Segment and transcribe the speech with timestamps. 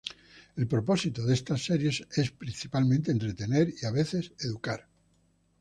[0.55, 4.87] El propósito de estas series son principalmente entretener y a veces educar.